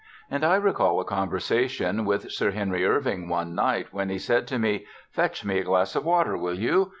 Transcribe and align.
And 0.31 0.43
I 0.43 0.55
recall 0.55 0.99
a 0.99 1.05
conversation 1.05 2.05
with 2.05 2.31
Sir 2.31 2.49
Henry 2.49 2.83
Irving 2.83 3.29
one 3.29 3.53
night 3.53 3.89
when 3.91 4.09
he 4.09 4.17
said 4.17 4.47
to 4.47 4.57
me, 4.57 4.87
"Fetch 5.11 5.45
me 5.45 5.59
a 5.59 5.63
glass 5.63 5.95
of 5.95 6.03
water, 6.05 6.35
will 6.35 6.57
you?" 6.57 6.89